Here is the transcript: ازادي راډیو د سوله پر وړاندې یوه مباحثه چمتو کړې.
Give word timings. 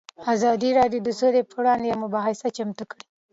ازادي 0.33 0.69
راډیو 0.79 1.01
د 1.03 1.09
سوله 1.19 1.41
پر 1.51 1.57
وړاندې 1.59 1.87
یوه 1.91 2.01
مباحثه 2.05 2.47
چمتو 2.57 2.83
کړې. 2.91 3.05